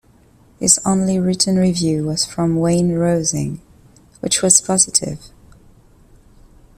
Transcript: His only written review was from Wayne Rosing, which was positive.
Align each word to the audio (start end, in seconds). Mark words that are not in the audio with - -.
His 0.59 0.79
only 0.83 1.19
written 1.19 1.57
review 1.57 2.05
was 2.05 2.25
from 2.25 2.55
Wayne 2.59 2.93
Rosing, 2.97 3.61
which 4.19 4.41
was 4.41 4.59
positive. 4.59 5.29